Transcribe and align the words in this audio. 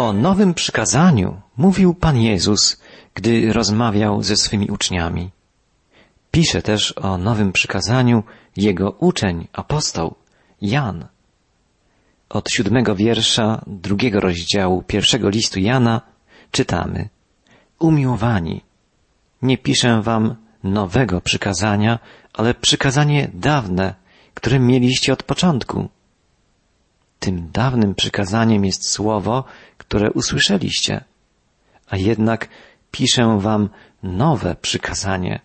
O 0.00 0.12
nowym 0.12 0.54
przykazaniu 0.54 1.40
mówił 1.56 1.94
Pan 1.94 2.16
Jezus, 2.16 2.80
gdy 3.14 3.52
rozmawiał 3.52 4.22
ze 4.22 4.36
swymi 4.36 4.70
uczniami. 4.70 5.30
Pisze 6.30 6.62
też 6.62 6.94
o 6.98 7.18
nowym 7.18 7.52
przykazaniu 7.52 8.22
jego 8.56 8.90
uczeń, 8.90 9.48
apostoł, 9.52 10.14
Jan. 10.62 11.06
Od 12.28 12.50
siódmego 12.50 12.94
wiersza 12.94 13.64
drugiego 13.66 14.20
rozdziału 14.20 14.82
pierwszego 14.82 15.28
listu 15.28 15.60
Jana 15.60 16.00
czytamy 16.50 17.08
Umiłowani, 17.78 18.60
nie 19.42 19.58
piszę 19.58 20.02
wam 20.02 20.34
nowego 20.64 21.20
przykazania, 21.20 21.98
ale 22.32 22.54
przykazanie 22.54 23.30
dawne, 23.34 23.94
które 24.34 24.60
mieliście 24.60 25.12
od 25.12 25.22
początku. 25.22 25.88
Tym 27.20 27.50
dawnym 27.52 27.94
przykazaniem 27.94 28.64
jest 28.64 28.90
słowo, 28.90 29.44
które 29.78 30.12
usłyszeliście, 30.12 31.04
a 31.88 31.96
jednak 31.96 32.48
piszę 32.90 33.38
wam 33.40 33.68
nowe 34.02 34.56
przykazanie, 34.62 35.40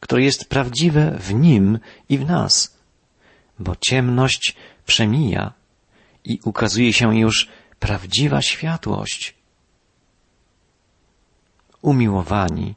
które 0.00 0.22
jest 0.22 0.48
prawdziwe 0.48 1.18
w 1.18 1.34
nim 1.34 1.78
i 2.08 2.18
w 2.18 2.26
nas, 2.26 2.76
bo 3.58 3.76
ciemność 3.76 4.56
przemija 4.86 5.52
i 6.24 6.40
ukazuje 6.44 6.92
się 6.92 7.18
już 7.18 7.48
prawdziwa 7.78 8.42
światłość. 8.42 9.34
Umiłowani, 11.82 12.74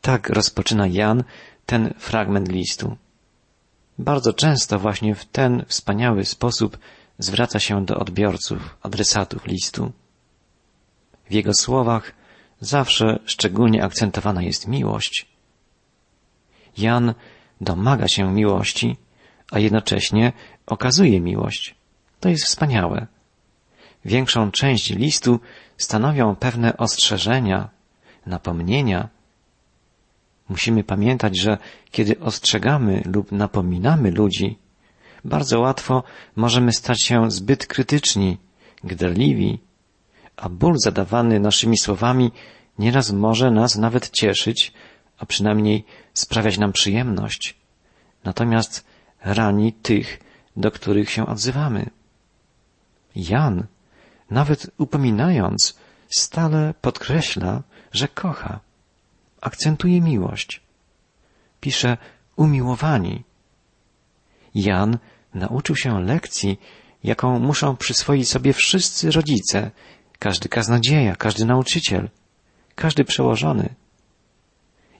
tak 0.00 0.28
rozpoczyna 0.30 0.86
Jan 0.86 1.24
ten 1.66 1.94
fragment 1.98 2.48
listu. 2.48 2.96
Bardzo 3.98 4.32
często 4.32 4.78
właśnie 4.78 5.14
w 5.14 5.24
ten 5.24 5.64
wspaniały 5.68 6.24
sposób 6.24 6.78
zwraca 7.18 7.58
się 7.58 7.84
do 7.84 7.98
odbiorców, 7.98 8.76
adresatów 8.82 9.46
listu. 9.46 9.92
W 11.30 11.32
jego 11.32 11.54
słowach 11.54 12.12
zawsze 12.60 13.18
szczególnie 13.24 13.84
akcentowana 13.84 14.42
jest 14.42 14.68
miłość. 14.68 15.26
Jan 16.78 17.14
domaga 17.60 18.08
się 18.08 18.32
miłości, 18.32 18.96
a 19.50 19.58
jednocześnie 19.58 20.32
okazuje 20.66 21.20
miłość. 21.20 21.74
To 22.20 22.28
jest 22.28 22.44
wspaniałe. 22.44 23.06
Większą 24.04 24.50
część 24.50 24.90
listu 24.90 25.40
stanowią 25.76 26.36
pewne 26.36 26.76
ostrzeżenia, 26.76 27.68
napomnienia. 28.26 29.08
Musimy 30.48 30.84
pamiętać, 30.84 31.40
że 31.40 31.58
kiedy 31.90 32.20
ostrzegamy 32.20 33.02
lub 33.06 33.32
napominamy 33.32 34.10
ludzi, 34.10 34.58
bardzo 35.28 35.60
łatwo 35.60 36.02
możemy 36.36 36.72
stać 36.72 37.02
się 37.02 37.30
zbyt 37.30 37.66
krytyczni, 37.66 38.38
gderliwi, 38.84 39.58
a 40.36 40.48
ból 40.48 40.74
zadawany 40.78 41.40
naszymi 41.40 41.78
słowami 41.78 42.32
nieraz 42.78 43.12
może 43.12 43.50
nas 43.50 43.76
nawet 43.76 44.10
cieszyć, 44.10 44.72
a 45.18 45.26
przynajmniej 45.26 45.84
sprawiać 46.14 46.58
nam 46.58 46.72
przyjemność. 46.72 47.56
Natomiast 48.24 48.84
rani 49.24 49.72
tych, 49.72 50.20
do 50.56 50.70
których 50.70 51.10
się 51.10 51.26
odzywamy. 51.26 51.90
Jan, 53.16 53.66
nawet 54.30 54.70
upominając, 54.78 55.78
stale 56.08 56.74
podkreśla, 56.80 57.62
że 57.92 58.08
kocha. 58.08 58.60
Akcentuje 59.40 60.00
miłość. 60.00 60.60
Pisze 61.60 61.96
umiłowani. 62.36 63.24
Jan 64.54 64.98
nauczył 65.34 65.76
się 65.76 66.00
lekcji, 66.00 66.60
jaką 67.04 67.38
muszą 67.38 67.76
przyswoić 67.76 68.28
sobie 68.28 68.52
wszyscy 68.52 69.10
rodzice, 69.10 69.70
każdy 70.18 70.48
kaznodzieja, 70.48 71.16
każdy 71.16 71.44
nauczyciel, 71.44 72.08
każdy 72.74 73.04
przełożony. 73.04 73.74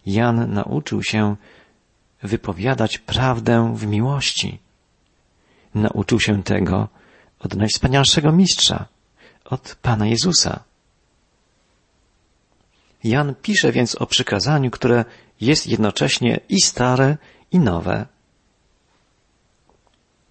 Jan 0.07 0.53
nauczył 0.53 1.03
się 1.03 1.37
wypowiadać 2.23 2.99
prawdę 2.99 3.73
w 3.77 3.87
miłości. 3.87 4.59
Nauczył 5.75 6.21
się 6.21 6.43
tego 6.43 6.89
od 7.39 7.55
najwspanialszego 7.55 8.33
mistrza, 8.33 8.87
od 9.45 9.79
Pana 9.83 10.07
Jezusa. 10.07 10.65
Jan 13.05 13.35
pisze 13.43 13.73
więc 13.73 13.95
o 13.95 14.07
przykazaniu, 14.07 14.71
które 14.71 15.05
jest 15.41 15.67
jednocześnie 15.67 16.41
i 16.49 16.61
stare, 16.61 17.17
i 17.53 17.59
nowe. 17.59 18.07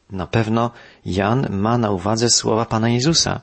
Na 0.10 0.28
pewno 0.28 0.72
Jan 1.06 1.48
ma 1.50 1.78
na 1.78 1.92
uwadze 1.92 2.30
słowa 2.30 2.66
Pana 2.66 2.90
Jezusa, 2.90 3.42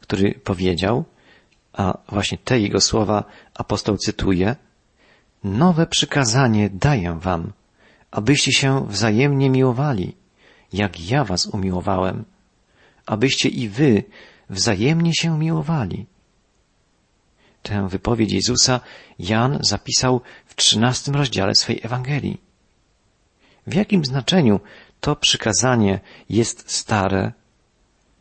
który 0.00 0.34
powiedział, 0.34 1.04
a 1.72 1.98
właśnie 2.08 2.38
te 2.38 2.60
jego 2.60 2.80
słowa 2.80 3.24
apostoł 3.54 3.96
cytuje, 3.96 4.56
Nowe 5.44 5.86
przykazanie 5.86 6.70
daję 6.70 7.18
wam, 7.20 7.52
abyście 8.10 8.52
się 8.52 8.86
wzajemnie 8.86 9.50
miłowali, 9.50 10.16
jak 10.72 11.10
ja 11.10 11.24
was 11.24 11.46
umiłowałem, 11.46 12.24
abyście 13.06 13.48
i 13.48 13.68
wy 13.68 14.02
wzajemnie 14.50 15.14
się 15.14 15.38
miłowali. 15.38 16.06
Tę 17.62 17.88
wypowiedź 17.88 18.32
Jezusa 18.32 18.80
Jan 19.18 19.58
zapisał 19.60 20.20
w 20.46 20.54
trzynastym 20.54 21.14
rozdziale 21.14 21.54
swej 21.54 21.80
Ewangelii. 21.82 22.40
W 23.66 23.74
jakim 23.74 24.04
znaczeniu 24.04 24.60
to 25.00 25.16
przykazanie 25.16 26.00
jest 26.28 26.70
stare, 26.72 27.32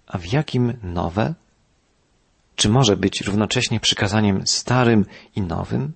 a 0.08 0.18
w 0.18 0.26
jakim 0.26 0.74
nowe? 0.84 1.34
Czy 2.56 2.70
może 2.70 2.98
być 2.98 3.22
równocześnie 3.22 3.80
przykazaniem 3.80 4.48
starym 4.48 5.06
i 5.36 5.42
nowym? 5.42 5.94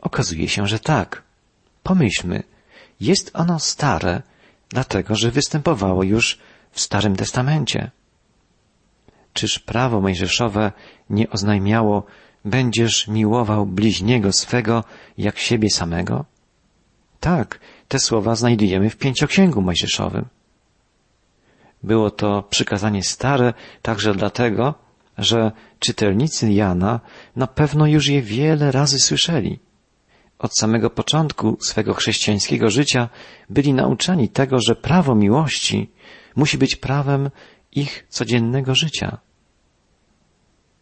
Okazuje 0.00 0.48
się, 0.48 0.66
że 0.66 0.78
tak. 0.78 1.22
Pomyślmy, 1.82 2.42
jest 3.00 3.30
ono 3.34 3.58
stare, 3.58 4.22
dlatego 4.68 5.16
że 5.16 5.30
występowało 5.30 6.02
już 6.02 6.38
w 6.72 6.80
Starym 6.80 7.16
Testamencie. 7.16 7.90
Czyż 9.32 9.58
prawo 9.58 10.00
mojżeszowe 10.00 10.72
nie 11.10 11.30
oznajmiało 11.30 12.06
będziesz 12.44 13.08
miłował 13.08 13.66
bliźniego 13.66 14.32
swego 14.32 14.84
jak 15.18 15.38
siebie 15.38 15.70
samego? 15.70 16.24
Tak, 17.20 17.60
te 17.88 17.98
słowa 17.98 18.34
znajdujemy 18.34 18.90
w 18.90 18.96
pięcioksięgu 18.96 19.62
mojżeszowym. 19.62 20.24
Było 21.82 22.10
to 22.10 22.42
przykazanie 22.42 23.02
stare 23.02 23.54
także 23.82 24.14
dlatego, 24.14 24.74
że 25.18 25.52
czytelnicy 25.78 26.52
Jana 26.52 27.00
na 27.36 27.46
pewno 27.46 27.86
już 27.86 28.08
je 28.08 28.22
wiele 28.22 28.72
razy 28.72 28.98
słyszeli. 28.98 29.58
Od 30.38 30.58
samego 30.58 30.90
początku 30.90 31.58
swego 31.60 31.94
chrześcijańskiego 31.94 32.70
życia 32.70 33.08
byli 33.50 33.74
nauczani 33.74 34.28
tego, 34.28 34.56
że 34.68 34.76
prawo 34.76 35.14
miłości 35.14 35.90
musi 36.36 36.58
być 36.58 36.76
prawem 36.76 37.30
ich 37.72 38.06
codziennego 38.08 38.74
życia. 38.74 39.18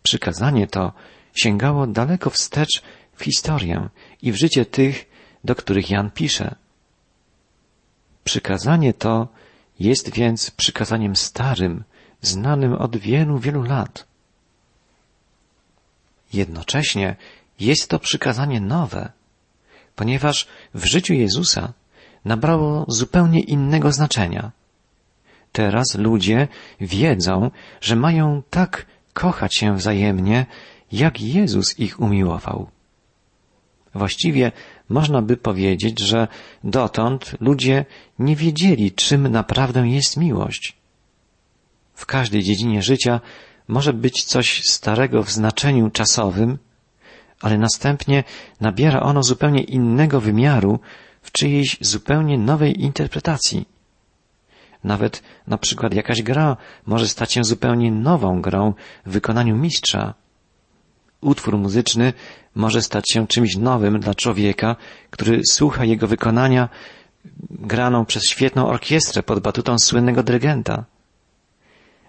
Przykazanie 0.02 0.66
to 0.66 0.92
sięgało 1.34 1.86
daleko 1.86 2.30
wstecz 2.30 2.82
w 3.14 3.24
historię 3.24 3.88
i 4.22 4.32
w 4.32 4.36
życie 4.36 4.64
tych, 4.64 5.07
do 5.48 5.54
których 5.54 5.90
Jan 5.90 6.10
pisze. 6.10 6.54
Przykazanie 8.24 8.94
to 8.94 9.28
jest 9.80 10.12
więc 10.12 10.50
przykazaniem 10.50 11.16
starym, 11.16 11.84
znanym 12.20 12.72
od 12.72 12.96
wielu, 12.96 13.38
wielu 13.38 13.62
lat. 13.62 14.06
Jednocześnie 16.32 17.16
jest 17.60 17.88
to 17.90 17.98
przykazanie 17.98 18.60
nowe, 18.60 19.12
ponieważ 19.96 20.46
w 20.74 20.84
życiu 20.84 21.14
Jezusa 21.14 21.72
nabrało 22.24 22.84
zupełnie 22.88 23.40
innego 23.40 23.92
znaczenia. 23.92 24.50
Teraz 25.52 25.94
ludzie 25.94 26.48
wiedzą, 26.80 27.50
że 27.80 27.96
mają 27.96 28.42
tak 28.50 28.86
kochać 29.12 29.54
się 29.54 29.76
wzajemnie, 29.76 30.46
jak 30.92 31.20
Jezus 31.20 31.78
ich 31.78 32.00
umiłował. 32.00 32.70
Właściwie 33.94 34.52
można 34.88 35.22
by 35.22 35.36
powiedzieć, 35.36 36.00
że 36.00 36.28
dotąd 36.64 37.34
ludzie 37.40 37.84
nie 38.18 38.36
wiedzieli, 38.36 38.92
czym 38.92 39.28
naprawdę 39.28 39.88
jest 39.88 40.16
miłość. 40.16 40.76
W 41.94 42.06
każdej 42.06 42.42
dziedzinie 42.42 42.82
życia 42.82 43.20
może 43.68 43.92
być 43.92 44.24
coś 44.24 44.62
starego 44.64 45.22
w 45.22 45.30
znaczeniu 45.30 45.90
czasowym, 45.90 46.58
ale 47.40 47.58
następnie 47.58 48.24
nabiera 48.60 49.00
ono 49.00 49.22
zupełnie 49.22 49.62
innego 49.62 50.20
wymiaru 50.20 50.80
w 51.22 51.32
czyjejś 51.32 51.76
zupełnie 51.80 52.38
nowej 52.38 52.82
interpretacji. 52.82 53.68
Nawet 54.84 55.22
na 55.46 55.58
przykład 55.58 55.94
jakaś 55.94 56.22
gra 56.22 56.56
może 56.86 57.08
stać 57.08 57.32
się 57.32 57.44
zupełnie 57.44 57.92
nową 57.92 58.40
grą 58.42 58.74
w 59.06 59.10
wykonaniu 59.12 59.56
mistrza. 59.56 60.14
Utwór 61.20 61.58
muzyczny 61.58 62.12
może 62.54 62.82
stać 62.82 63.10
się 63.12 63.26
czymś 63.26 63.56
nowym 63.56 64.00
dla 64.00 64.14
człowieka, 64.14 64.76
który 65.10 65.40
słucha 65.50 65.84
jego 65.84 66.06
wykonania 66.06 66.68
graną 67.50 68.04
przez 68.04 68.24
świetną 68.24 68.68
orkiestrę 68.68 69.22
pod 69.22 69.40
batutą 69.40 69.78
słynnego 69.78 70.22
dyrygenta. 70.22 70.84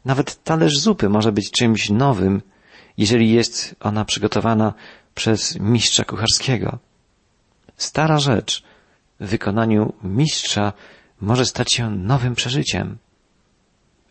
Nawet 0.06 0.44
talerz 0.44 0.80
zupy 0.80 1.10
może 1.10 1.32
być 1.32 1.52
czymś 1.52 1.90
nowym, 1.90 2.42
jeżeli 2.98 3.32
jest 3.32 3.76
ona 3.80 4.06
przygotowana 4.06 4.74
przez 5.16 5.60
mistrza 5.60 6.06
kucharskiego. 6.06 6.80
Stara 7.78 8.20
rzecz 8.20 8.64
w 9.20 9.28
wykonaniu 9.28 9.94
mistrza 10.04 10.74
może 11.22 11.46
stać 11.46 11.74
się 11.74 11.90
nowym 11.90 12.36
przeżyciem. 12.36 12.98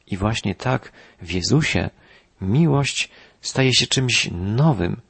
I 0.06 0.17
właśnie 0.17 0.55
tak 0.55 0.93
w 1.23 1.31
Jezusie 1.31 1.91
miłość 2.41 3.11
staje 3.40 3.75
się 3.75 3.87
czymś 3.87 4.31
nowym 4.32 5.00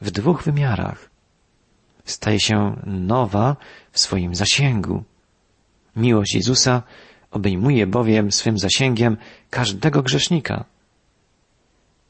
w 0.00 0.10
dwóch 0.10 0.42
wymiarach. 0.42 1.10
Staje 2.04 2.40
się 2.40 2.82
nowa 2.86 3.56
w 3.92 3.98
swoim 3.98 4.34
zasięgu. 4.34 5.04
Miłość 5.96 6.34
Jezusa 6.34 6.82
obejmuje 7.30 7.86
bowiem 7.86 8.32
swym 8.32 8.58
zasięgiem 8.58 9.16
każdego 9.50 10.02
grzesznika. 10.02 10.64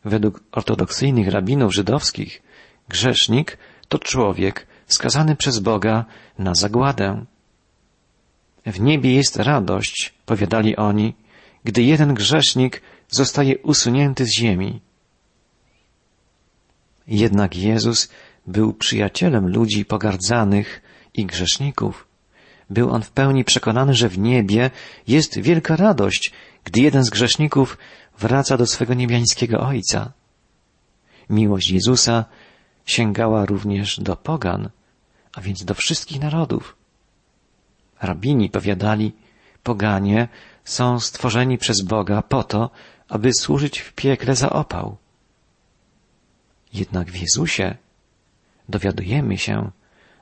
Według 0.05 0.43
ortodoksyjnych 0.53 1.29
rabinów 1.29 1.75
żydowskich 1.75 2.43
grzesznik 2.89 3.59
to 3.89 3.99
człowiek 3.99 4.67
skazany 4.87 5.37
przez 5.37 5.59
Boga 5.59 6.05
na 6.39 6.55
zagładę. 6.55 7.25
W 8.67 8.81
niebie 8.81 9.15
jest 9.15 9.37
radość, 9.37 10.15
powiadali 10.27 10.77
oni, 10.77 11.15
gdy 11.65 11.83
jeden 11.83 12.15
grzesznik 12.15 12.83
zostaje 13.09 13.59
usunięty 13.59 14.25
z 14.25 14.33
ziemi. 14.39 14.81
Jednak 17.09 17.57
Jezus 17.57 18.09
był 18.47 18.73
przyjacielem 18.73 19.49
ludzi 19.49 19.85
pogardzanych 19.85 20.83
i 21.15 21.27
grzeszników. 21.27 22.07
Był 22.71 22.91
on 22.91 23.03
w 23.03 23.11
pełni 23.11 23.45
przekonany, 23.45 23.95
że 23.95 24.09
w 24.09 24.19
niebie 24.19 24.71
jest 25.07 25.39
wielka 25.39 25.77
radość, 25.77 26.33
gdy 26.65 26.81
jeden 26.81 27.05
z 27.05 27.11
grzeszników 27.11 27.79
wraca 28.19 28.57
do 28.57 28.67
swego 28.67 28.95
niebiańskiego 28.95 29.61
Ojca. 29.61 30.13
Miłość 31.31 31.71
Jezusa 31.71 32.25
sięgała 32.87 33.45
również 33.45 34.01
do 34.01 34.17
pogan, 34.17 34.71
a 35.33 35.41
więc 35.41 35.65
do 35.65 35.75
wszystkich 35.75 36.21
narodów. 36.21 36.77
Rabini 38.03 38.51
powiadali, 38.51 39.13
poganie 39.63 40.29
są 40.65 41.01
stworzeni 41.01 41.59
przez 41.59 41.83
Boga 41.83 42.23
po 42.23 42.45
to, 42.45 42.71
aby 43.09 43.31
służyć 43.41 43.79
w 43.79 43.93
piekle 43.93 44.37
za 44.37 44.51
opał. 44.51 44.97
Jednak 46.77 47.11
w 47.11 47.17
Jezusie 47.17 47.77
dowiadujemy 48.69 49.39
się, 49.39 49.71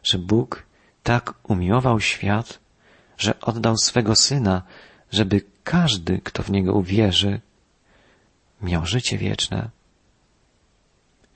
że 0.03 0.19
Bóg 0.19 0.67
tak 1.03 1.35
umiłował 1.43 2.01
świat, 2.01 2.61
że 3.19 3.41
oddał 3.41 3.77
swego 3.77 4.17
Syna, 4.17 4.62
żeby 5.12 5.41
każdy, 5.65 6.21
kto 6.25 6.43
w 6.43 6.51
Niego 6.51 6.73
uwierzy, 6.73 7.41
miał 8.62 8.87
życie 8.87 9.19
wieczne. 9.19 9.71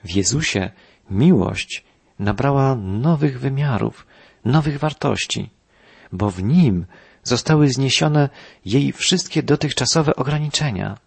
W 0.05 0.11
Jezusie 0.11 0.71
miłość 1.11 1.85
nabrała 2.19 2.75
nowych 2.77 3.41
wymiarów, 3.41 4.07
nowych 4.45 4.79
wartości, 4.79 5.51
bo 6.13 6.31
w 6.31 6.43
Nim 6.43 6.87
zostały 7.23 7.69
zniesione 7.69 8.29
jej 8.65 8.93
wszystkie 8.93 9.43
dotychczasowe 9.43 10.17
ograniczenia. 10.17 10.99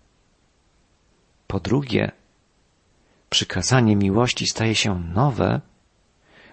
Po 1.48 1.60
drugie, 1.60 2.12
przykazanie 3.32 3.96
miłości 3.96 4.48
staje 4.48 4.76
się 4.76 5.00
nowe, 5.00 5.62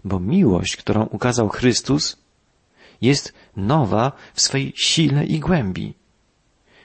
bo 0.05 0.21
miłość, 0.21 0.77
którą 0.77 1.05
ukazał 1.05 1.49
Chrystus, 1.49 2.17
jest 3.01 3.33
nowa 3.57 4.13
w 4.35 4.41
swej 4.41 4.73
sile 4.77 5.27
i 5.27 5.41
głębi. 5.41 5.95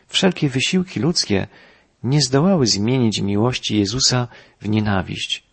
Wszelkie 0.08 0.50
wysiłki 0.50 1.00
ludzkie 1.00 1.48
nie 2.04 2.22
zdołały 2.22 2.68
zmienić 2.68 3.22
miłości 3.22 3.78
Jezusa 3.78 4.28
w 4.62 4.70
nienawiść. 4.70 5.44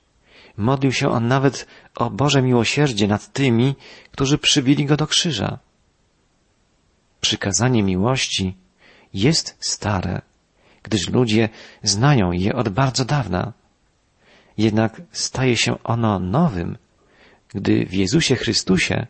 Modlił 0.57 0.93
się 0.93 1.09
on 1.09 1.29
nawet 1.29 1.67
o 1.95 2.11
Boże 2.11 2.43
miłosierdzie 2.43 3.09
nad 3.09 3.33
tymi, 3.33 3.75
którzy 4.11 4.39
przybili 4.39 4.87
go 4.87 4.97
do 4.97 5.07
krzyża. 5.07 5.59
Przykazanie 7.21 7.83
miłości 7.83 8.57
jest 9.15 9.57
stare, 9.61 10.23
gdyż 10.83 11.09
ludzie 11.09 11.49
znają 11.83 12.33
je 12.33 12.55
od 12.55 12.69
bardzo 12.69 13.05
dawna. 13.05 13.60
Jednak 14.59 15.03
staje 15.13 15.57
się 15.57 15.83
ono 15.83 16.19
nowym, 16.19 16.79
gdy 17.49 17.87
w 17.87 17.95
Jezusie 17.95 18.37
Chrystusie 18.37 19.07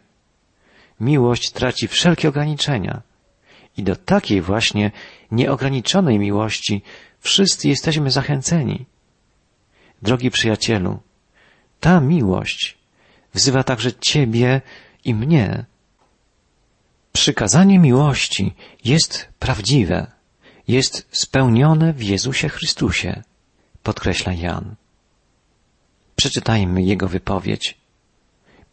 miłość 1.01 1.51
traci 1.51 1.89
wszelkie 1.89 2.29
ograniczenia. 2.29 3.03
I 3.77 3.83
do 3.83 3.97
takiej 3.97 4.41
właśnie 4.41 4.91
nieograniczonej 5.31 6.19
miłości 6.19 6.83
wszyscy 7.21 7.69
jesteśmy 7.69 8.11
zachęceni. 8.11 8.87
Drogi 10.03 10.31
przyjacielu, 10.31 11.01
ta 11.81 12.01
miłość 12.01 12.79
wzywa 13.35 13.63
także 13.65 13.93
Ciebie 13.93 14.61
i 15.05 15.15
mnie. 15.15 15.65
Przykazanie 17.13 17.79
miłości 17.79 18.55
jest 18.85 19.29
prawdziwe, 19.39 20.07
jest 20.69 21.09
spełnione 21.13 21.93
w 21.93 22.03
Jezusie 22.03 22.49
Chrystusie, 22.49 23.23
podkreśla 23.83 24.33
Jan. 24.33 24.75
Przeczytajmy 26.21 26.83
jego 26.83 27.09
wypowiedź. 27.09 27.79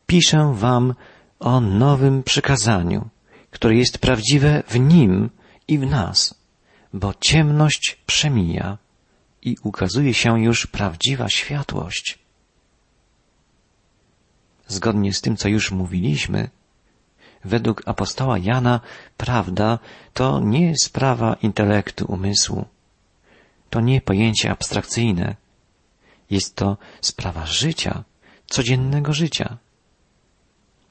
Piszę 0.08 0.52
wam 0.56 0.94
o 1.40 1.62
nowym 1.62 2.24
przykazaniu, 2.24 3.10
które 3.52 3.76
jest 3.76 3.98
prawdziwe 3.98 4.64
w 4.68 4.80
nim 4.80 5.30
i 5.68 5.78
w 5.78 5.86
nas, 5.86 6.36
bo 6.94 7.14
ciemność 7.14 7.98
przemija 8.06 8.78
i 9.42 9.56
ukazuje 9.64 10.14
się 10.14 10.42
już 10.42 10.68
prawdziwa 10.68 11.30
światłość. 11.30 12.20
Zgodnie 14.68 15.14
z 15.14 15.22
tym, 15.22 15.38
co 15.38 15.48
już 15.50 15.72
mówiliśmy, 15.72 16.50
według 17.46 17.84
apostoła 17.86 18.38
Jana 18.38 18.80
prawda 19.18 19.80
to 20.14 20.40
nie 20.40 20.74
sprawa 20.78 21.38
intelektu, 21.42 22.06
umysłu. 22.06 22.66
To 23.70 23.82
nie 23.82 24.02
pojęcie 24.02 24.52
abstrakcyjne. 24.52 25.47
Jest 26.30 26.56
to 26.56 26.78
sprawa 27.02 27.46
życia, 27.46 28.04
codziennego 28.48 29.14
życia. 29.14 29.58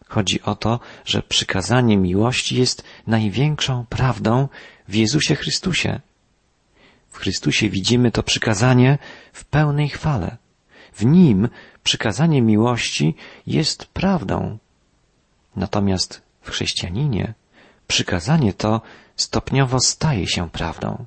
Chodzi 0.09 0.43
o 0.43 0.55
to, 0.55 0.81
że 1.05 1.23
przykazanie 1.23 1.97
miłości 1.97 2.57
jest 2.57 2.85
największą 3.07 3.87
prawdą 3.87 4.49
w 4.89 4.95
Jezusie 4.95 5.35
Chrystusie. 5.37 6.01
W 7.11 7.19
Chrystusie 7.19 7.69
widzimy 7.69 8.11
to 8.11 8.23
przykazanie 8.23 8.99
w 9.33 9.45
pełnej 9.45 9.89
chwale. 9.89 10.37
W 10.93 11.05
Nim 11.05 11.49
przykazanie 11.85 12.43
miłości 12.43 13.15
jest 13.47 13.87
prawdą. 13.87 14.59
Natomiast 15.57 16.23
w 16.41 16.51
chrześcijaninie 16.51 17.35
przykazanie 17.87 18.53
to 18.53 18.81
stopniowo 19.17 19.81
staje 19.81 20.27
się 20.27 20.51
prawdą. 20.51 21.07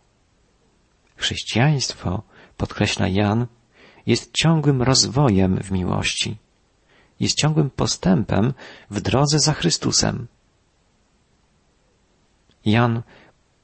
Chrześcijaństwo, 1.15 2.23
podkreśla 2.57 3.07
Jan, 3.07 3.47
jest 4.09 4.31
ciągłym 4.33 4.81
rozwojem 4.81 5.51
w 5.63 5.71
miłości 5.71 6.37
jest 7.19 7.37
ciągłym 7.37 7.69
postępem 7.69 8.53
w 8.89 9.01
drodze 9.01 9.39
za 9.39 9.53
Chrystusem. 9.53 10.27
Jan 12.65 13.01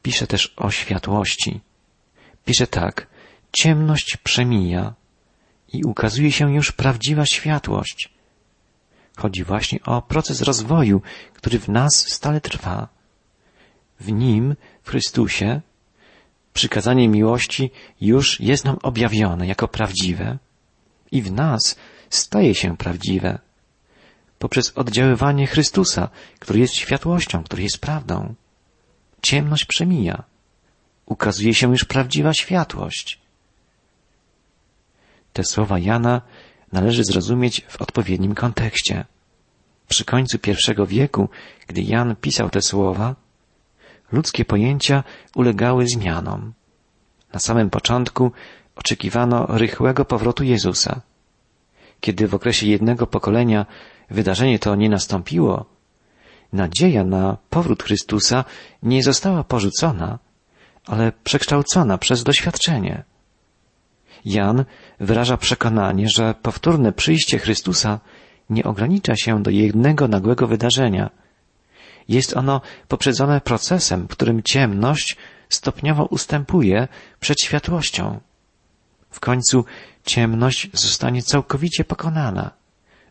pisze 0.01 0.27
też 0.27 0.53
o 0.57 0.71
światłości. 0.71 1.61
Pisze 2.45 2.67
tak, 2.67 3.07
ciemność 3.51 4.17
przemija 4.17 4.93
i 5.73 5.83
ukazuje 5.83 6.31
się 6.31 6.53
już 6.53 6.71
prawdziwa 6.71 7.25
światłość. 7.25 8.09
Chodzi 9.17 9.43
właśnie 9.43 9.79
o 9.83 10.01
proces 10.01 10.41
rozwoju, 10.41 11.01
który 11.33 11.59
w 11.59 11.67
nas 11.67 12.07
stale 12.13 12.41
trwa. 12.41 12.87
W 13.99 14.11
nim, 14.11 14.55
w 14.83 14.89
Chrystusie, 14.89 15.61
przykazanie 16.55 17.07
miłości 17.09 17.71
już 18.01 18.39
jest 18.39 18.65
nam 18.65 18.77
objawione 18.83 19.47
jako 19.47 19.67
prawdziwe 19.67 20.37
i 21.11 21.21
w 21.21 21.31
nas 21.31 21.75
staje 22.09 22.55
się 22.55 22.77
prawdziwe 22.77 23.39
poprzez 24.39 24.71
oddziaływanie 24.75 25.47
Chrystusa, 25.47 26.09
który 26.39 26.59
jest 26.59 26.73
światłością, 26.73 27.43
który 27.43 27.63
jest 27.63 27.77
prawdą. 27.77 28.35
Ciemność 29.21 29.65
przemija. 29.65 30.23
Ukazuje 31.05 31.53
się 31.53 31.71
już 31.71 31.85
prawdziwa 31.85 32.33
światłość. 32.33 33.19
Te 35.33 35.43
słowa 35.43 35.79
Jana 35.79 36.21
należy 36.71 37.03
zrozumieć 37.03 37.61
w 37.67 37.81
odpowiednim 37.81 38.35
kontekście. 38.35 39.05
Przy 39.87 40.05
końcu 40.05 40.39
pierwszego 40.39 40.87
wieku, 40.87 41.29
gdy 41.67 41.81
Jan 41.81 42.15
pisał 42.15 42.49
te 42.49 42.61
słowa, 42.61 43.15
ludzkie 44.11 44.45
pojęcia 44.45 45.03
ulegały 45.35 45.87
zmianom. 45.87 46.53
Na 47.33 47.39
samym 47.39 47.69
początku 47.69 48.31
oczekiwano 48.75 49.45
rychłego 49.49 50.05
powrotu 50.05 50.43
Jezusa. 50.43 51.01
Kiedy 51.99 52.27
w 52.27 52.35
okresie 52.35 52.67
jednego 52.67 53.07
pokolenia 53.07 53.65
wydarzenie 54.09 54.59
to 54.59 54.75
nie 54.75 54.89
nastąpiło, 54.89 55.65
nadzieja 56.53 57.03
na 57.03 57.37
powrót 57.49 57.83
Chrystusa 57.83 58.45
nie 58.83 59.03
została 59.03 59.43
porzucona, 59.43 60.19
ale 60.85 61.11
przekształcona 61.23 61.97
przez 61.97 62.23
doświadczenie. 62.23 63.03
Jan 64.25 64.65
wyraża 64.99 65.37
przekonanie, 65.37 66.09
że 66.09 66.35
powtórne 66.41 66.91
przyjście 66.93 67.39
Chrystusa 67.39 67.99
nie 68.49 68.63
ogranicza 68.63 69.15
się 69.15 69.43
do 69.43 69.51
jednego 69.51 70.07
nagłego 70.07 70.47
wydarzenia. 70.47 71.09
Jest 72.07 72.37
ono 72.37 72.61
poprzedzone 72.87 73.41
procesem, 73.41 74.07
w 74.07 74.11
którym 74.11 74.43
ciemność 74.43 75.17
stopniowo 75.49 76.05
ustępuje 76.05 76.87
przed 77.19 77.41
światłością. 77.41 78.19
W 79.09 79.19
końcu 79.19 79.65
ciemność 80.05 80.69
zostanie 80.73 81.23
całkowicie 81.23 81.83
pokonana, 81.83 82.51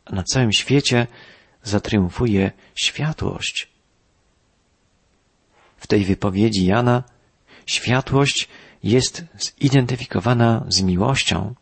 a 0.05 0.15
na 0.15 0.23
całym 0.23 0.53
świecie 0.53 1.07
zatriumfuje 1.63 2.53
światłość. 2.75 3.69
W 5.77 5.87
tej 5.87 6.05
wypowiedzi 6.05 6.67
Jana 6.67 7.03
światłość 7.67 8.49
jest 8.83 9.25
zidentyfikowana 9.61 10.65
z 10.69 10.83
miłością, 10.83 11.55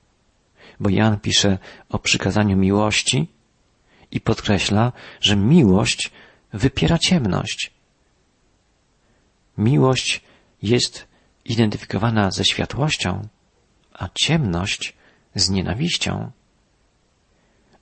bo 0.80 0.90
Jan 0.90 1.20
pisze 1.20 1.58
o 1.88 1.98
przykazaniu 1.98 2.56
miłości 2.56 3.28
i 4.10 4.20
podkreśla, 4.20 4.92
że 5.20 5.36
miłość 5.36 6.10
wypiera 6.52 6.98
ciemność. 6.98 7.70
Miłość 9.58 10.20
jest 10.62 11.06
identyfikowana 11.44 12.30
ze 12.30 12.44
światłością, 12.44 13.28
a 13.92 14.08
ciemność 14.14 14.96
z 15.34 15.50
nienawiścią. 15.50 16.30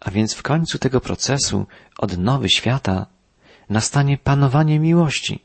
A 0.00 0.11
więc 0.11 0.35
w 0.35 0.43
końcu 0.43 0.79
tego 0.79 1.00
procesu 1.00 1.67
odnowy 1.99 2.49
świata 2.49 3.07
nastanie 3.69 4.19
panowanie 4.19 4.79
miłości 4.79 5.45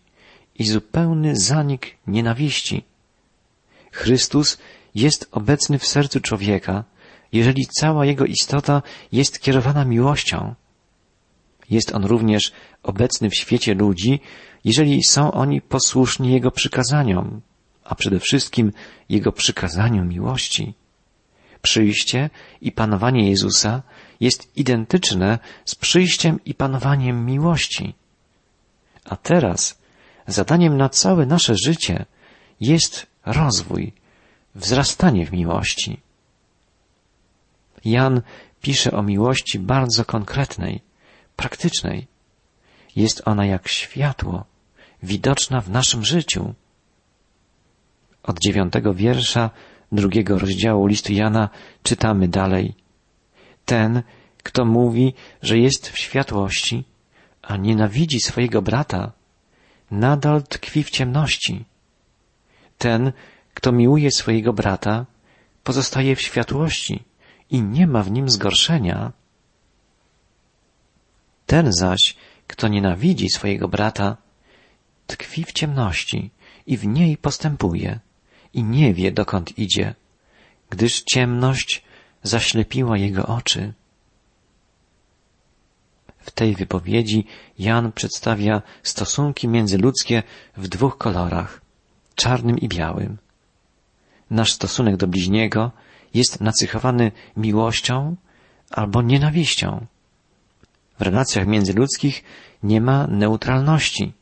i 0.56 0.66
zupełny 0.66 1.36
zanik 1.36 1.98
nienawiści. 2.08 2.86
Chrystus 3.92 4.58
jest 4.96 5.28
obecny 5.32 5.80
w 5.80 5.88
sercu 5.88 6.20
człowieka, 6.20 6.84
jeżeli 7.32 7.68
cała 7.68 8.06
jego 8.06 8.26
istota 8.26 8.82
jest 9.12 9.40
kierowana 9.40 9.86
miłością. 9.86 10.56
Jest 11.70 11.96
on 11.96 12.06
również 12.06 12.52
obecny 12.84 13.30
w 13.30 13.36
świecie 13.36 13.74
ludzi, 13.74 14.20
jeżeli 14.66 15.04
są 15.04 15.32
oni 15.32 15.62
posłuszni 15.62 16.32
Jego 16.32 16.52
przykazaniom, 16.52 17.42
a 17.84 17.96
przede 17.96 18.20
wszystkim 18.20 18.72
Jego 19.10 19.32
przykazaniu 19.32 20.06
miłości. 20.06 20.74
Przyjście 21.62 22.30
i 22.62 22.72
panowanie 22.72 23.30
Jezusa 23.30 23.82
jest 24.20 24.58
identyczne 24.58 25.40
z 25.66 25.76
przyjściem 25.76 26.40
i 26.46 26.54
panowaniem 26.54 27.26
miłości. 27.26 27.96
A 29.06 29.16
teraz 29.16 29.82
zadaniem 30.28 30.78
na 30.78 30.90
całe 30.90 31.26
nasze 31.26 31.56
życie 31.56 32.06
jest 32.62 33.08
rozwój, 33.26 33.94
wzrastanie 34.56 35.26
w 35.26 35.32
miłości. 35.32 36.00
Jan 37.86 38.22
pisze 38.62 38.92
o 38.92 39.04
miłości 39.04 39.60
bardzo 39.60 40.06
konkretnej, 40.06 40.82
praktycznej. 41.36 42.08
Jest 42.96 43.22
ona 43.26 43.46
jak 43.46 43.68
światło, 43.68 44.46
widoczna 45.04 45.62
w 45.62 45.70
naszym 45.70 46.06
życiu. 46.06 46.54
Od 48.24 48.40
dziewiątego 48.40 48.94
wiersza 48.94 49.50
drugiego 49.92 50.40
rozdziału 50.40 50.88
listu 50.88 51.14
Jana 51.14 51.50
czytamy 51.84 52.28
dalej. 52.28 52.74
Ten, 53.66 54.04
kto 54.44 54.66
mówi, 54.66 55.14
że 55.42 55.58
jest 55.58 55.90
w 55.90 55.98
światłości, 55.98 56.84
a 57.42 57.58
nienawidzi 57.58 58.20
swojego 58.20 58.62
brata, 58.62 59.12
nadal 59.92 60.44
tkwi 60.44 60.84
w 60.84 60.90
ciemności. 60.90 61.66
Ten, 62.78 63.12
kto 63.54 63.72
miłuje 63.72 64.12
swojego 64.12 64.54
brata, 64.54 65.06
pozostaje 65.64 66.16
w 66.16 66.22
światłości 66.22 67.04
i 67.50 67.62
nie 67.62 67.88
ma 67.88 68.04
w 68.04 68.12
nim 68.12 68.30
zgorszenia. 68.30 69.12
Ten 71.46 71.74
zaś, 71.74 72.16
kto 72.48 72.68
nienawidzi 72.68 73.30
swojego 73.30 73.68
brata, 73.68 74.18
tkwi 75.08 75.44
w 75.44 75.52
ciemności 75.52 76.32
i 76.68 76.78
w 76.78 76.86
niej 76.86 77.18
postępuje 77.18 78.00
i 78.54 78.64
nie 78.64 78.94
wie, 78.94 79.12
dokąd 79.12 79.60
idzie, 79.60 79.96
gdyż 80.70 81.02
ciemność 81.02 81.84
zaślepiła 82.24 82.98
jego 82.98 83.28
oczy. 83.28 83.74
W 86.20 86.32
tej 86.32 86.56
wypowiedzi 86.56 87.26
Jan 87.60 87.92
przedstawia 87.92 88.62
stosunki 88.84 89.48
międzyludzkie 89.48 90.24
w 90.58 90.68
dwóch 90.68 90.98
kolorach, 90.98 91.62
czarnym 92.16 92.60
i 92.60 92.68
białym. 92.68 93.18
Nasz 94.30 94.54
stosunek 94.54 94.98
do 94.98 95.08
bliźniego 95.08 95.72
jest 96.14 96.42
nacychowany 96.42 97.12
miłością 97.38 98.16
albo 98.72 99.02
nienawiścią. 99.02 99.86
W 101.00 101.02
relacjach 101.02 101.48
międzyludzkich 101.48 102.24
nie 102.64 102.82
ma 102.82 103.08
neutralności. 103.08 104.14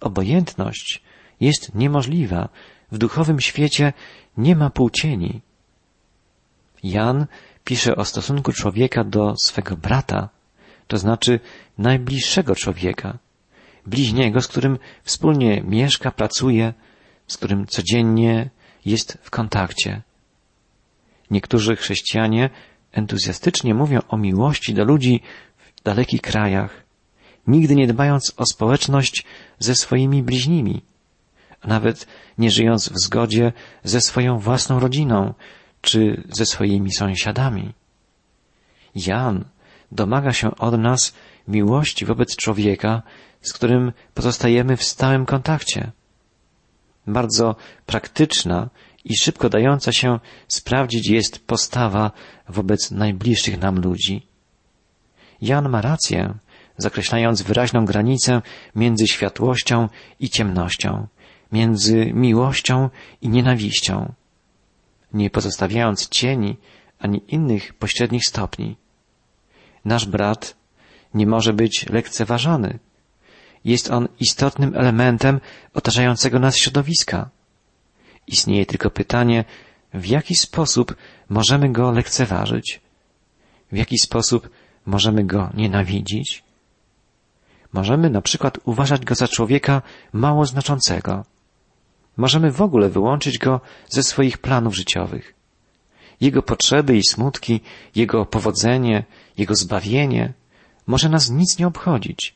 Obojętność 0.00 1.02
jest 1.40 1.74
niemożliwa. 1.74 2.48
W 2.92 2.98
duchowym 2.98 3.40
świecie 3.40 3.92
nie 4.36 4.56
ma 4.56 4.70
półcieni. 4.70 5.40
Jan 6.82 7.26
pisze 7.64 7.96
o 7.96 8.04
stosunku 8.04 8.52
człowieka 8.52 9.04
do 9.04 9.34
swego 9.44 9.76
brata, 9.76 10.28
to 10.86 10.98
znaczy 10.98 11.40
najbliższego 11.78 12.54
człowieka, 12.54 13.18
bliźniego, 13.86 14.40
z 14.40 14.48
którym 14.48 14.78
wspólnie 15.02 15.62
mieszka, 15.62 16.10
pracuje, 16.10 16.74
z 17.26 17.36
którym 17.36 17.66
codziennie 17.66 18.50
jest 18.84 19.18
w 19.22 19.30
kontakcie. 19.30 20.02
Niektórzy 21.30 21.76
chrześcijanie 21.76 22.50
entuzjastycznie 22.92 23.74
mówią 23.74 24.00
o 24.08 24.16
miłości 24.16 24.74
do 24.74 24.84
ludzi 24.84 25.20
dalekich 25.88 26.20
krajach, 26.20 26.72
nigdy 27.46 27.74
nie 27.76 27.86
dbając 27.86 28.32
o 28.36 28.44
społeczność 28.52 29.24
ze 29.58 29.74
swoimi 29.74 30.22
bliźnimi, 30.22 30.82
a 31.60 31.68
nawet 31.68 32.06
nie 32.38 32.50
żyjąc 32.50 32.88
w 32.88 32.98
zgodzie 33.04 33.52
ze 33.84 34.00
swoją 34.00 34.38
własną 34.38 34.80
rodziną 34.80 35.34
czy 35.80 36.22
ze 36.30 36.46
swoimi 36.46 36.92
sąsiadami. 36.92 37.72
Jan 38.94 39.44
domaga 39.92 40.32
się 40.32 40.56
od 40.56 40.80
nas 40.80 41.14
miłości 41.48 42.06
wobec 42.06 42.36
człowieka, 42.36 43.02
z 43.42 43.52
którym 43.52 43.92
pozostajemy 44.14 44.76
w 44.76 44.84
stałym 44.84 45.26
kontakcie. 45.26 45.92
Bardzo 47.06 47.56
praktyczna 47.86 48.68
i 49.04 49.16
szybko 49.16 49.48
dająca 49.48 49.92
się 49.92 50.20
sprawdzić 50.48 51.08
jest 51.08 51.46
postawa 51.46 52.10
wobec 52.48 52.90
najbliższych 52.90 53.58
nam 53.58 53.80
ludzi. 53.80 54.27
Jan 55.40 55.68
ma 55.68 55.80
rację, 55.80 56.34
zakreślając 56.76 57.42
wyraźną 57.42 57.84
granicę 57.84 58.42
między 58.74 59.06
światłością 59.06 59.88
i 60.20 60.30
ciemnością, 60.30 61.06
między 61.52 62.12
miłością 62.14 62.90
i 63.22 63.28
nienawiścią, 63.28 64.12
nie 65.12 65.30
pozostawiając 65.30 66.08
cieni 66.08 66.56
ani 66.98 67.22
innych 67.28 67.74
pośrednich 67.74 68.24
stopni. 68.24 68.76
Nasz 69.84 70.06
brat 70.06 70.56
nie 71.14 71.26
może 71.26 71.52
być 71.52 71.86
lekceważony. 71.88 72.78
Jest 73.64 73.90
on 73.90 74.08
istotnym 74.20 74.74
elementem 74.76 75.40
otaczającego 75.74 76.38
nas 76.38 76.56
środowiska. 76.56 77.30
Istnieje 78.26 78.66
tylko 78.66 78.90
pytanie, 78.90 79.44
w 79.94 80.06
jaki 80.06 80.34
sposób 80.34 80.96
możemy 81.28 81.72
go 81.72 81.90
lekceważyć? 81.90 82.80
W 83.72 83.76
jaki 83.76 83.98
sposób 83.98 84.50
możemy 84.88 85.24
go 85.24 85.50
nienawidzić? 85.54 86.44
Możemy 87.72 88.10
na 88.10 88.22
przykład 88.22 88.58
uważać 88.64 89.04
go 89.04 89.14
za 89.14 89.28
człowieka 89.28 89.82
mało 90.12 90.46
znaczącego. 90.46 91.24
Możemy 92.16 92.52
w 92.52 92.62
ogóle 92.62 92.88
wyłączyć 92.88 93.38
go 93.38 93.60
ze 93.88 94.02
swoich 94.02 94.38
planów 94.38 94.76
życiowych. 94.76 95.34
Jego 96.20 96.42
potrzeby 96.42 96.96
i 96.96 97.02
smutki, 97.02 97.60
jego 97.94 98.26
powodzenie, 98.26 99.04
jego 99.38 99.54
zbawienie 99.54 100.32
może 100.86 101.08
nas 101.08 101.30
nic 101.30 101.58
nie 101.58 101.66
obchodzić. 101.66 102.34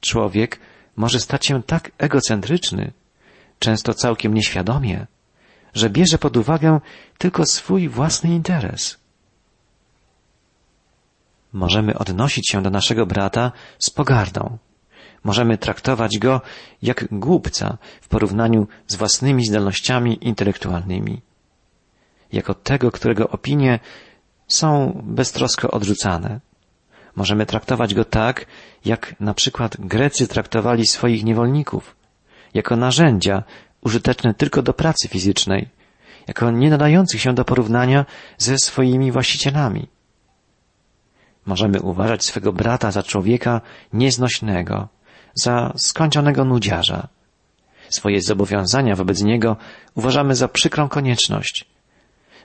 Człowiek 0.00 0.60
może 0.96 1.20
stać 1.20 1.46
się 1.46 1.62
tak 1.62 1.90
egocentryczny, 1.98 2.92
często 3.58 3.94
całkiem 3.94 4.34
nieświadomie, 4.34 5.06
że 5.74 5.90
bierze 5.90 6.18
pod 6.18 6.36
uwagę 6.36 6.80
tylko 7.18 7.46
swój 7.46 7.88
własny 7.88 8.30
interes. 8.30 9.01
Możemy 11.52 11.98
odnosić 11.98 12.50
się 12.50 12.62
do 12.62 12.70
naszego 12.70 13.06
brata 13.06 13.52
z 13.78 13.90
pogardą. 13.90 14.58
Możemy 15.24 15.58
traktować 15.58 16.18
go 16.18 16.40
jak 16.82 17.08
głupca 17.12 17.78
w 18.00 18.08
porównaniu 18.08 18.66
z 18.86 18.96
własnymi 18.96 19.46
zdolnościami 19.46 20.18
intelektualnymi. 20.20 21.22
Jako 22.32 22.54
tego, 22.54 22.90
którego 22.90 23.28
opinie 23.28 23.80
są 24.48 25.00
beztrosko 25.04 25.70
odrzucane. 25.70 26.40
Możemy 27.16 27.46
traktować 27.46 27.94
go 27.94 28.04
tak, 28.04 28.46
jak 28.84 29.20
na 29.20 29.34
przykład 29.34 29.76
Grecy 29.78 30.28
traktowali 30.28 30.86
swoich 30.86 31.24
niewolników, 31.24 31.96
jako 32.54 32.76
narzędzia 32.76 33.42
użyteczne 33.80 34.34
tylko 34.34 34.62
do 34.62 34.72
pracy 34.72 35.08
fizycznej, 35.08 35.68
jako 36.28 36.50
nie 36.50 36.70
nadających 36.70 37.20
się 37.20 37.34
do 37.34 37.44
porównania 37.44 38.06
ze 38.38 38.58
swoimi 38.58 39.12
właścicielami. 39.12 39.88
Możemy 41.46 41.80
uważać 41.80 42.24
swego 42.24 42.52
brata 42.52 42.90
za 42.90 43.02
człowieka 43.02 43.60
nieznośnego, 43.92 44.88
za 45.34 45.72
skończonego 45.76 46.44
nudziarza. 46.44 47.08
Swoje 47.88 48.22
zobowiązania 48.22 48.96
wobec 48.96 49.22
niego 49.22 49.56
uważamy 49.94 50.34
za 50.34 50.48
przykrą 50.48 50.88
konieczność. 50.88 51.64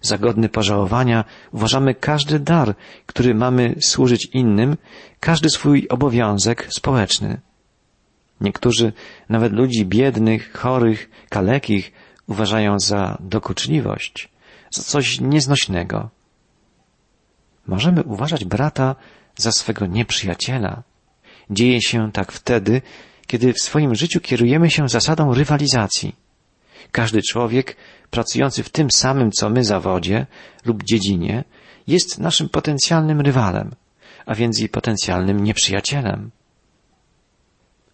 Za 0.01 0.18
godny 0.18 0.50
pożałowania 0.50 1.25
uważamy 1.51 1.96
każdy 1.96 2.39
dar, 2.39 2.75
który 3.06 3.36
mamy 3.36 3.75
służyć 3.82 4.25
innym, 4.34 4.77
każdy 5.20 5.50
swój 5.50 5.88
obowiązek 5.89 6.68
społeczny. 6.70 7.42
Niektórzy 8.42 8.94
nawet 9.30 9.54
ludzi 9.54 9.86
biednych, 9.86 10.54
chorych, 10.54 11.10
kalekich 11.30 11.92
uważają 12.27 12.80
za 12.80 13.18
dokuczliwość, 13.20 14.30
za 14.72 14.84
coś 14.84 15.20
nieznośnego. 15.22 16.10
Możemy 17.67 18.03
uważać 18.03 18.45
brata 18.45 18.95
za 19.38 19.51
swego 19.51 19.86
nieprzyjaciela. 19.86 20.83
Dzieje 21.50 21.81
się 21.81 22.12
tak 22.12 22.31
wtedy, 22.31 22.81
kiedy 23.27 23.53
w 23.53 23.59
swoim 23.59 23.95
życiu 23.95 24.19
kierujemy 24.19 24.69
się 24.69 24.89
zasadą 24.89 25.33
rywalizacji. 25.33 26.15
Każdy 26.91 27.21
człowiek 27.21 27.75
pracujący 28.09 28.63
w 28.63 28.69
tym 28.69 28.91
samym 28.91 29.31
co 29.31 29.50
my 29.50 29.63
zawodzie 29.63 30.25
lub 30.65 30.83
dziedzinie 30.83 31.43
jest 31.88 32.19
naszym 32.19 32.50
potencjalnym 32.50 33.21
rywalem, 33.21 33.75
a 34.25 34.36
więc 34.36 34.59
i 34.59 34.69
potencjalnym 34.69 35.43
nieprzyjacielem. 35.43 36.31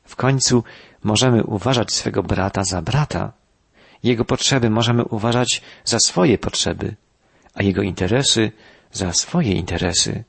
W 0.03 0.15
końcu 0.15 0.63
możemy 1.03 1.43
uważać 1.43 1.91
swego 1.91 2.23
brata 2.23 2.63
za 2.63 2.81
brata. 2.81 3.33
Jego 4.03 4.25
potrzeby 4.25 4.69
możemy 4.69 5.05
uważać 5.05 5.61
za 5.85 5.99
swoje 5.99 6.37
potrzeby, 6.37 6.95
a 7.53 7.63
jego 7.63 7.81
interesy 7.81 8.51
za 8.93 9.13
swoje 9.13 9.53
interesy. 9.53 10.23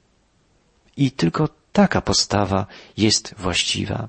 I 0.96 1.10
tylko 1.10 1.48
taka 1.72 2.00
postawa 2.00 2.66
jest 2.96 3.34
właściwa. 3.38 4.08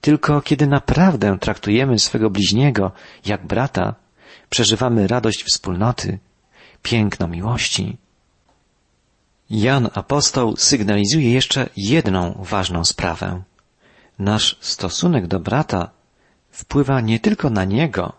Tylko 0.00 0.40
kiedy 0.40 0.66
naprawdę 0.66 1.38
traktujemy 1.38 1.98
swego 1.98 2.30
bliźniego 2.30 2.92
jak 3.26 3.46
brata, 3.46 3.94
przeżywamy 4.50 5.06
radość 5.06 5.44
wspólnoty, 5.44 6.18
piękno 6.82 7.28
miłości. 7.28 7.96
Jan 9.50 9.88
apostoł 9.94 10.56
sygnalizuje 10.56 11.32
jeszcze 11.32 11.68
jedną 11.76 12.32
ważną 12.42 12.84
sprawę. 12.84 13.42
Nasz 14.18 14.56
stosunek 14.60 15.26
do 15.26 15.40
brata 15.40 15.90
wpływa 16.50 17.00
nie 17.00 17.20
tylko 17.20 17.50
na 17.50 17.64
niego, 17.64 18.12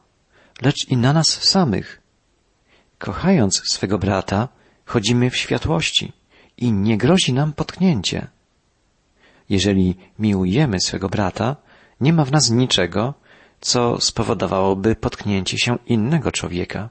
lecz 0.61 0.87
i 0.87 0.97
na 0.97 1.13
nas 1.13 1.43
samych. 1.43 2.01
Kochając 2.99 3.61
swego 3.71 3.97
brata, 3.97 4.47
chodzimy 4.87 5.29
w 5.29 5.37
światłości 5.37 6.13
i 6.57 6.71
nie 6.71 6.97
grozi 6.97 7.33
nam 7.33 7.53
potknięcie. 7.53 8.27
Jeżeli 9.49 9.95
miłujemy 10.19 10.79
swego 10.79 11.09
brata, 11.09 11.55
nie 12.01 12.13
ma 12.13 12.25
w 12.25 12.31
nas 12.31 12.49
niczego, 12.49 13.13
co 13.61 14.01
spowodowałoby 14.01 14.95
potknięcie 14.95 15.57
się 15.57 15.77
innego 15.85 16.31
człowieka. 16.31 16.89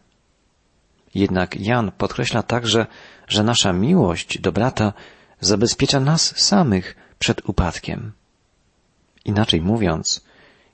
Jednak 1.14 1.60
Jan 1.60 1.92
podkreśla 1.92 2.42
także, 2.42 2.86
że 3.28 3.42
nasza 3.42 3.72
miłość 3.72 4.38
do 4.38 4.52
brata 4.52 4.92
zabezpiecza 5.40 6.00
nas 6.00 6.38
samych 6.38 6.96
przed 7.18 7.48
upadkiem. 7.48 8.12
Inaczej 9.24 9.60
mówiąc, 9.60 10.24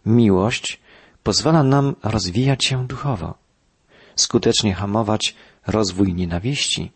miłość 0.07 0.81
pozwala 1.23 1.62
nam 1.62 1.97
rozwijać 2.02 2.64
się 2.64 2.87
duchowo, 2.87 3.35
skutecznie 4.17 4.75
hamować 4.75 5.35
rozwój 5.67 6.14
nienawiści. 6.14 6.93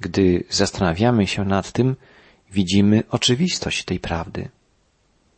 Gdy 0.00 0.44
zastanawiamy 0.50 1.26
się 1.26 1.44
nad 1.44 1.72
tym, 1.72 1.96
widzimy 2.52 3.02
oczywistość 3.10 3.84
tej 3.84 4.00
prawdy. 4.00 4.48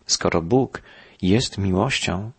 Skoro 0.06 0.42
Bóg 0.42 0.82
jest 1.22 1.58
miłością 1.58 2.30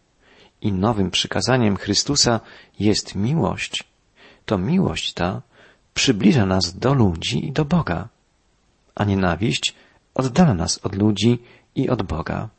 i 0.61 0.71
nowym 0.71 1.11
przykazaniem 1.11 1.77
Chrystusa 1.77 2.39
jest 2.79 3.15
miłość, 3.15 3.83
to 4.45 4.57
miłość 4.57 5.13
ta 5.13 5.41
przybliża 5.93 6.45
nas 6.45 6.77
do 6.77 6.93
ludzi 6.93 7.47
i 7.47 7.51
do 7.51 7.65
Boga, 7.65 8.09
a 8.95 9.03
nienawiść 9.03 9.75
oddala 10.13 10.53
nas 10.53 10.79
od 10.83 10.95
ludzi 10.95 11.39
i 11.75 11.89
od 11.89 12.01
Boga. 12.03 12.49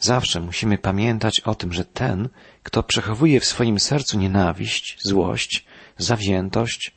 Zawsze 0.00 0.40
musimy 0.40 0.78
pamiętać 0.78 1.40
o 1.40 1.54
tym, 1.54 1.72
że 1.72 1.84
ten, 1.84 2.28
kto 2.62 2.82
przechowuje 2.82 3.40
w 3.40 3.44
swoim 3.44 3.80
sercu 3.80 4.18
nienawiść, 4.18 4.98
złość, 5.02 5.64
zawziętość, 5.98 6.94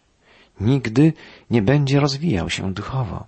nigdy 0.60 1.13
nie 1.50 1.62
będzie 1.62 2.00
rozwijał 2.00 2.50
się 2.50 2.74
duchowo. 2.74 3.28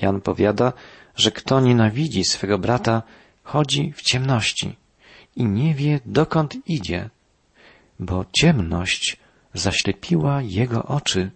Jan 0.00 0.20
powiada, 0.20 0.72
że 1.16 1.30
kto 1.30 1.60
nienawidzi 1.60 2.24
swego 2.24 2.58
brata, 2.58 3.02
chodzi 3.42 3.92
w 3.92 4.02
ciemności 4.02 4.76
i 5.36 5.44
nie 5.44 5.74
wie, 5.74 6.00
dokąd 6.06 6.68
idzie, 6.68 7.10
bo 7.98 8.24
ciemność 8.40 9.16
zaślepiła 9.54 10.42
jego 10.42 10.82
oczy. 10.84 11.30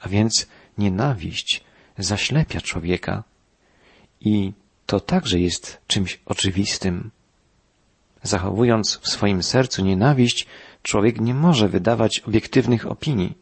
A 0.00 0.08
więc 0.08 0.46
nienawiść 0.78 1.64
zaślepia 1.98 2.60
człowieka 2.60 3.24
i 4.20 4.52
to 4.86 5.00
także 5.00 5.40
jest 5.40 5.80
czymś 5.86 6.20
oczywistym. 6.26 7.10
Zachowując 8.24 8.98
w 9.02 9.08
swoim 9.08 9.42
sercu 9.42 9.84
nienawiść, 9.84 10.46
człowiek 10.82 11.20
nie 11.20 11.34
może 11.34 11.68
wydawać 11.68 12.20
obiektywnych 12.20 12.90
opinii, 12.90 13.38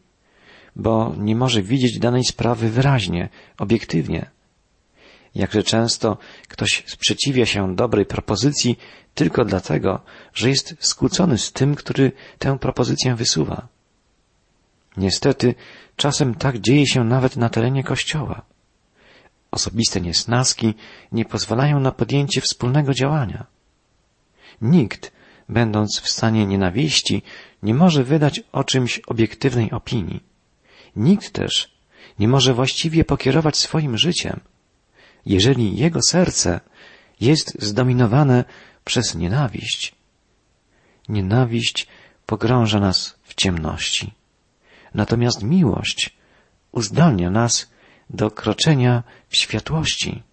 bo 0.75 1.15
nie 1.17 1.35
może 1.35 1.61
widzieć 1.61 1.99
danej 1.99 2.23
sprawy 2.23 2.69
wyraźnie, 2.69 3.29
obiektywnie. 3.57 4.29
Jakże 5.35 5.63
często 5.63 6.17
ktoś 6.47 6.83
sprzeciwia 6.87 7.45
się 7.45 7.75
dobrej 7.75 8.05
propozycji 8.05 8.77
tylko 9.13 9.45
dlatego, 9.45 10.01
że 10.33 10.49
jest 10.49 10.75
skłócony 10.79 11.37
z 11.37 11.51
tym, 11.51 11.75
który 11.75 12.11
tę 12.39 12.59
propozycję 12.59 13.15
wysuwa. 13.15 13.67
Niestety, 14.97 15.55
czasem 15.95 16.35
tak 16.35 16.57
dzieje 16.57 16.87
się 16.87 17.03
nawet 17.03 17.37
na 17.37 17.49
terenie 17.49 17.83
Kościoła. 17.83 18.41
Osobiste 19.51 20.01
niesnaski 20.01 20.73
nie 21.11 21.25
pozwalają 21.25 21.79
na 21.79 21.91
podjęcie 21.91 22.41
wspólnego 22.41 22.93
działania. 22.93 23.45
Nikt, 24.63 25.11
będąc 25.49 25.99
w 25.99 26.09
stanie 26.09 26.45
nienawiści, 26.45 27.21
nie 27.63 27.73
może 27.73 28.03
wydać 28.03 28.41
o 28.51 28.63
czymś 28.63 28.99
obiektywnej 28.99 29.71
opinii. 29.71 30.23
Nikt 30.95 31.31
też 31.31 31.73
nie 32.19 32.27
może 32.27 32.53
właściwie 32.53 33.05
pokierować 33.05 33.57
swoim 33.57 33.97
życiem, 33.97 34.39
jeżeli 35.25 35.77
jego 35.77 35.99
serce 36.07 36.59
jest 37.19 37.61
zdominowane 37.61 38.45
przez 38.85 39.15
nienawiść. 39.15 39.95
Nienawiść 41.09 41.87
pogrąża 42.25 42.79
nas 42.79 43.15
w 43.23 43.35
ciemności. 43.35 44.13
Natomiast 44.93 45.43
miłość 45.43 46.17
uzdalnia 46.71 47.29
nas 47.29 47.71
do 48.09 48.31
kroczenia 48.31 49.03
w 49.29 49.37
światłości. 49.37 50.23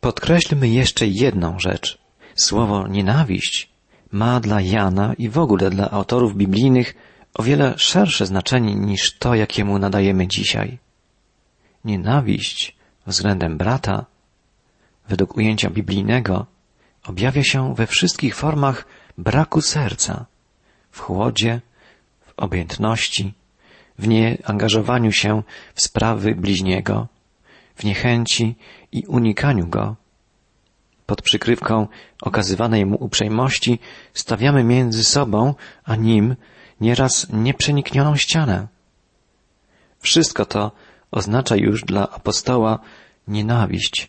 Podkreślmy 0.00 0.68
jeszcze 0.68 1.06
jedną 1.06 1.58
rzecz. 1.58 2.01
Słowo 2.34 2.88
nienawiść 2.88 3.72
ma 4.12 4.40
dla 4.40 4.60
Jana 4.60 5.14
i 5.14 5.28
w 5.28 5.38
ogóle 5.38 5.70
dla 5.70 5.90
autorów 5.90 6.36
biblijnych 6.36 6.94
o 7.34 7.42
wiele 7.42 7.74
szersze 7.76 8.26
znaczenie 8.26 8.74
niż 8.74 9.18
to, 9.18 9.34
jakiemu 9.34 9.78
nadajemy 9.78 10.28
dzisiaj. 10.28 10.78
Nienawiść 11.84 12.76
względem 13.06 13.58
brata, 13.58 14.06
według 15.08 15.36
ujęcia 15.36 15.70
biblijnego, 15.70 16.46
objawia 17.04 17.44
się 17.44 17.74
we 17.74 17.86
wszystkich 17.86 18.36
formach 18.36 18.86
braku 19.18 19.60
serca, 19.60 20.26
w 20.90 21.00
chłodzie, 21.00 21.60
w 22.26 22.32
obojętności, 22.36 23.34
w 23.98 24.08
nieangażowaniu 24.08 25.12
się 25.12 25.42
w 25.74 25.82
sprawy 25.82 26.34
bliźniego, 26.34 27.08
w 27.74 27.84
niechęci 27.84 28.54
i 28.92 29.06
unikaniu 29.06 29.66
go. 29.66 29.96
Pod 31.12 31.22
przykrywką 31.22 31.86
okazywanej 32.22 32.86
mu 32.86 32.96
uprzejmości 33.04 33.78
stawiamy 34.14 34.64
między 34.64 35.04
sobą 35.04 35.54
a 35.84 35.96
nim 35.96 36.36
nieraz 36.80 37.26
nieprzeniknioną 37.30 38.16
ścianę. 38.16 38.66
Wszystko 39.98 40.44
to 40.46 40.72
oznacza 41.10 41.56
już 41.56 41.84
dla 41.84 42.10
apostoła 42.10 42.78
nienawiść. 43.28 44.08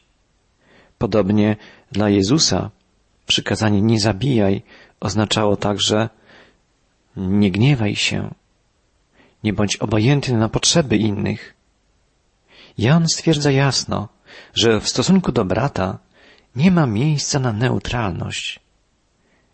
Podobnie 0.97 1.55
dla 1.91 2.09
Jezusa 2.09 2.71
przykazanie 3.25 3.81
nie 3.81 3.99
zabijaj 3.99 4.61
oznaczało 4.99 5.55
także 5.55 6.09
nie 7.17 7.51
gniewaj 7.51 7.95
się, 7.95 8.33
nie 9.43 9.53
bądź 9.53 9.77
obojętny 9.77 10.37
na 10.37 10.49
potrzeby 10.49 10.97
innych. 10.97 11.53
Jan 12.77 13.07
stwierdza 13.07 13.51
jasno, 13.51 14.07
że 14.53 14.79
w 14.79 14.89
stosunku 14.89 15.31
do 15.31 15.45
brata 15.45 15.99
nie 16.55 16.71
ma 16.71 16.85
miejsca 16.85 17.39
na 17.39 17.53
neutralność. 17.53 18.59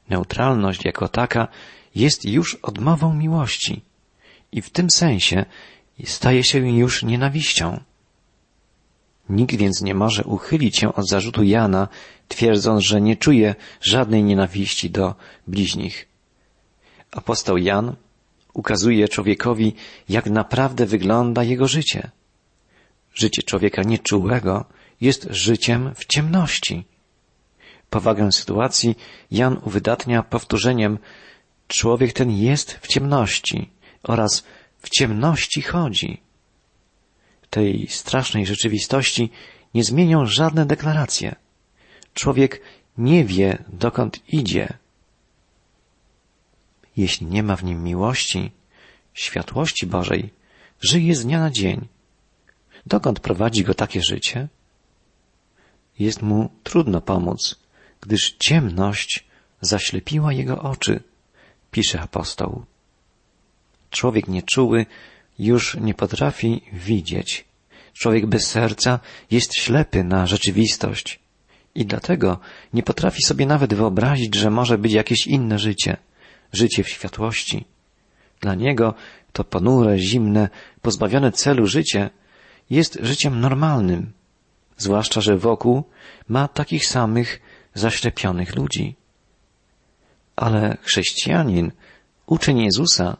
Neutralność 0.09 0.85
jako 0.85 1.07
taka 1.07 1.47
jest 1.95 2.25
już 2.25 2.55
odmową 2.55 3.13
miłości 3.13 3.81
i 4.51 4.61
w 4.61 4.69
tym 4.69 4.89
sensie 4.89 5.45
staje 6.05 6.43
się 6.43 6.69
już 6.69 7.03
nienawiścią. 7.03 7.79
Nikt 9.29 9.55
więc 9.55 9.81
nie 9.81 9.95
może 9.95 10.23
uchylić 10.23 10.77
się 10.77 10.93
od 10.93 11.09
zarzutu 11.09 11.43
Jana, 11.43 11.87
twierdząc, 12.27 12.83
że 12.83 13.01
nie 13.01 13.17
czuje 13.17 13.55
żadnej 13.81 14.23
nienawiści 14.23 14.89
do 14.89 15.15
bliźnich. 15.47 16.07
Apostoł 17.11 17.57
Jan 17.57 17.95
ukazuje 18.53 19.07
człowiekowi, 19.07 19.75
jak 20.09 20.25
naprawdę 20.25 20.85
wygląda 20.85 21.43
jego 21.43 21.67
życie. 21.67 22.11
Życie 23.13 23.43
człowieka 23.43 23.83
nieczułego 23.83 24.65
jest 25.01 25.27
życiem 25.29 25.91
w 25.95 26.05
ciemności. 26.05 26.85
Powagę 27.89 28.31
sytuacji 28.31 28.95
Jan 29.31 29.57
uwydatnia 29.63 30.23
powtórzeniem 30.23 30.99
człowiek 31.67 32.13
ten 32.13 32.31
jest 32.31 32.71
w 32.71 32.87
ciemności 32.87 33.69
oraz 34.03 34.43
w 34.81 34.89
ciemności 34.89 35.61
chodzi. 35.61 36.21
Tej 37.49 37.87
strasznej 37.87 38.45
rzeczywistości 38.45 39.31
nie 39.73 39.83
zmienią 39.83 40.25
żadne 40.25 40.65
deklaracje. 40.65 41.35
Człowiek 42.13 42.61
nie 42.97 43.25
wie, 43.25 43.63
dokąd 43.67 44.29
idzie. 44.33 44.77
Jeśli 46.97 47.27
nie 47.27 47.43
ma 47.43 47.55
w 47.55 47.63
nim 47.63 47.83
miłości, 47.83 48.51
światłości 49.13 49.87
Bożej, 49.87 50.29
żyje 50.81 51.15
z 51.15 51.25
dnia 51.25 51.39
na 51.39 51.51
dzień. 51.51 51.87
Dokąd 52.85 53.19
prowadzi 53.19 53.63
go 53.63 53.73
takie 53.73 54.01
życie? 54.01 54.47
Jest 55.99 56.21
mu 56.21 56.49
trudno 56.63 57.01
pomóc, 57.01 57.55
gdyż 58.01 58.35
ciemność 58.39 59.25
zaślepiła 59.61 60.33
jego 60.33 60.61
oczy, 60.61 61.03
pisze 61.71 62.01
apostoł. 62.01 62.65
Człowiek 63.89 64.27
nieczuły 64.27 64.85
już 65.39 65.75
nie 65.75 65.93
potrafi 65.93 66.61
widzieć. 66.73 67.45
Człowiek 67.93 68.25
bez 68.25 68.47
serca 68.47 68.99
jest 69.31 69.55
ślepy 69.55 70.03
na 70.03 70.27
rzeczywistość 70.27 71.19
i 71.75 71.85
dlatego 71.85 72.39
nie 72.73 72.83
potrafi 72.83 73.21
sobie 73.23 73.45
nawet 73.45 73.73
wyobrazić, 73.73 74.35
że 74.35 74.49
może 74.49 74.77
być 74.77 74.93
jakieś 74.93 75.27
inne 75.27 75.59
życie, 75.59 75.97
życie 76.53 76.83
w 76.83 76.89
światłości. 76.89 77.65
Dla 78.41 78.55
niego 78.55 78.93
to 79.33 79.43
ponure, 79.43 79.99
zimne, 79.99 80.49
pozbawione 80.81 81.31
celu 81.31 81.67
życie 81.67 82.09
jest 82.69 82.99
życiem 83.01 83.39
normalnym, 83.39 84.13
zwłaszcza, 84.79 85.21
że 85.21 85.37
wokół 85.37 85.83
ma 86.27 86.47
takich 86.47 86.85
samych 86.87 87.41
zaślepionych 87.73 88.55
ludzi. 88.55 88.95
Ale 90.35 90.77
chrześcijanin, 90.81 91.71
uczeń 92.25 92.61
Jezusa, 92.61 93.17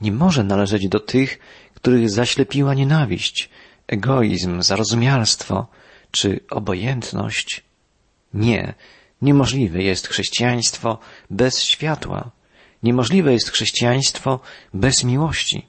nie 0.00 0.12
może 0.12 0.44
należeć 0.44 0.88
do 0.88 1.00
tych, 1.00 1.38
których 1.74 2.10
zaślepiła 2.10 2.74
nienawiść, 2.74 3.50
egoizm, 3.86 4.62
zarozumialstwo 4.62 5.66
czy 6.10 6.40
obojętność. 6.50 7.64
Nie, 8.34 8.74
niemożliwe 9.22 9.82
jest 9.82 10.08
chrześcijaństwo 10.08 10.98
bez 11.30 11.62
światła. 11.62 12.30
Niemożliwe 12.82 13.32
jest 13.32 13.50
chrześcijaństwo 13.50 14.40
bez 14.74 15.04
miłości, 15.04 15.66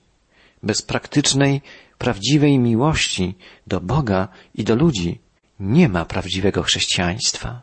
bez 0.64 0.82
praktycznej, 0.82 1.62
prawdziwej 2.06 2.60
miłości 2.60 3.36
do 3.68 3.82
Boga 3.82 4.28
i 4.56 4.64
do 4.64 4.76
ludzi. 4.76 5.20
Nie 5.60 5.90
ma 5.90 6.06
prawdziwego 6.06 6.64
chrześcijaństwa. 6.64 7.62